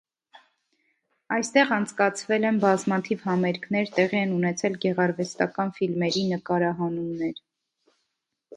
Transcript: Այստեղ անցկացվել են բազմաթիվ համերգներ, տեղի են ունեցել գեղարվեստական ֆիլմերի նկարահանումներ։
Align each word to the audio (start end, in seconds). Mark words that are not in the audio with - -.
Այստեղ 1.35 1.73
անցկացվել 1.75 2.47
են 2.51 2.57
բազմաթիվ 2.63 3.21
համերգներ, 3.27 3.93
տեղի 3.99 4.21
են 4.23 4.33
ունեցել 4.39 4.81
գեղարվեստական 4.87 5.73
ֆիլմերի 5.79 6.27
նկարահանումներ։ 6.35 7.41